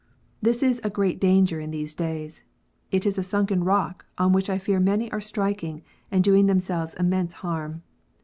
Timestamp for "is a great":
0.63-1.19